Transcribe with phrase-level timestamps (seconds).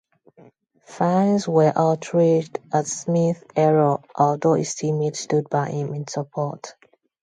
[0.79, 6.73] Fans were outraged at Smith's error although his teammates stood by him in support.